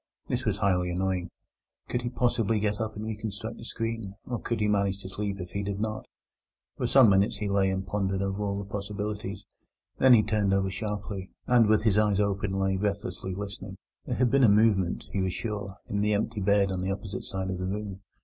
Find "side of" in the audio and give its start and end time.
17.23-17.59